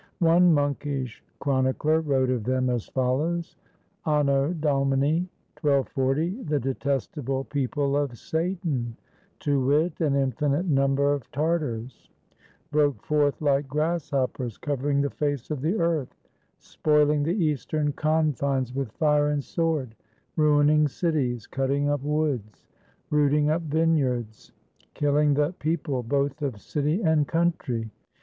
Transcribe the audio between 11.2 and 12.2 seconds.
Tartars,